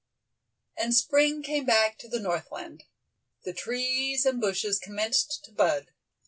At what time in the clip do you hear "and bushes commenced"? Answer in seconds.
4.25-5.41